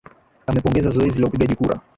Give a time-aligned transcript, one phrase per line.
[0.49, 1.81] amepongeza zoezi la upigaji kura